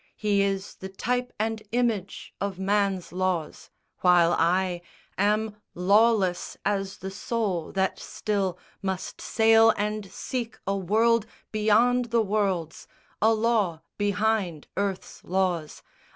He 0.15 0.41
is 0.41 0.77
the 0.77 0.89
type 0.89 1.31
and 1.37 1.61
image 1.71 2.33
of 2.41 2.57
man's 2.57 3.11
laws; 3.13 3.69
While 3.99 4.33
I 4.33 4.81
am 5.15 5.57
lawless 5.75 6.57
as 6.65 6.97
the 6.97 7.11
soul 7.11 7.71
that 7.73 7.99
still 7.99 8.57
Must 8.81 9.21
sail 9.21 9.71
and 9.77 10.11
seek 10.11 10.57
a 10.65 10.75
world 10.75 11.27
beyond 11.51 12.05
the 12.05 12.23
worlds, 12.23 12.87
A 13.21 13.31
law 13.31 13.81
behind 13.99 14.65
earth's 14.75 15.23
laws. 15.23 15.83